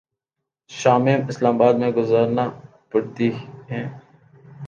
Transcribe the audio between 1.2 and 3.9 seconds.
اسلام آباد میں گزارنا پڑتی ہیں۔